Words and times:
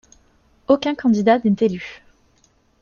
Aucun 0.67 0.95
candidat 0.95 1.37
n'est 1.45 1.55
élu. 1.63 2.01